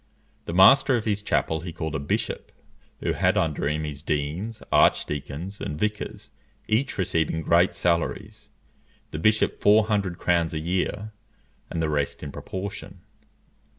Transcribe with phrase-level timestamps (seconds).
[0.45, 2.51] The master of his chapel he called a bishop,
[3.01, 6.31] who had under him his deans, arch deacons, and vicars,
[6.67, 8.49] each receiving great salaries;
[9.11, 11.11] the bishop four hundred crowns a year,
[11.69, 13.01] and the rest in proportion.